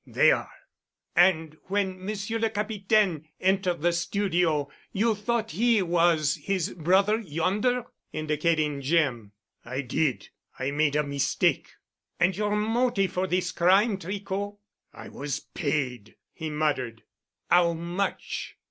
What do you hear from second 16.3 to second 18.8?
he muttered. "How much?"